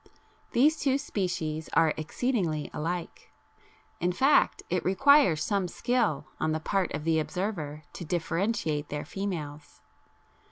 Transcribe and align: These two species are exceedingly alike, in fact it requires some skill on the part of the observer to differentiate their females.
These 0.53 0.77
two 0.79 0.97
species 0.97 1.69
are 1.73 1.93
exceedingly 1.95 2.71
alike, 2.73 3.31
in 3.99 4.11
fact 4.11 4.63
it 4.67 4.83
requires 4.83 5.43
some 5.43 5.67
skill 5.67 6.25
on 6.39 6.53
the 6.53 6.59
part 6.59 6.91
of 6.93 7.03
the 7.03 7.19
observer 7.19 7.83
to 7.93 8.03
differentiate 8.03 8.89
their 8.89 9.05
females. 9.05 9.79